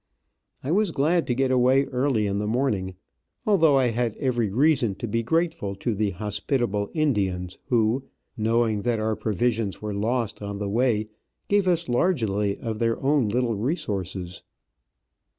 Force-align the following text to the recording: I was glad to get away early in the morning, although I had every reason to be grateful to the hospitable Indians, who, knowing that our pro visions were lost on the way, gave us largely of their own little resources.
I 0.63 0.71
was 0.71 0.89
glad 0.89 1.27
to 1.27 1.35
get 1.35 1.51
away 1.51 1.83
early 1.83 2.25
in 2.25 2.39
the 2.39 2.47
morning, 2.47 2.95
although 3.45 3.77
I 3.77 3.89
had 3.89 4.15
every 4.17 4.49
reason 4.49 4.95
to 4.95 5.07
be 5.07 5.21
grateful 5.21 5.75
to 5.75 5.93
the 5.93 6.09
hospitable 6.09 6.89
Indians, 6.95 7.59
who, 7.67 8.05
knowing 8.35 8.81
that 8.81 8.99
our 8.99 9.15
pro 9.15 9.33
visions 9.33 9.79
were 9.79 9.93
lost 9.93 10.41
on 10.41 10.57
the 10.57 10.69
way, 10.69 11.09
gave 11.49 11.67
us 11.67 11.87
largely 11.87 12.57
of 12.57 12.79
their 12.79 12.99
own 12.99 13.29
little 13.29 13.53
resources. 13.53 14.41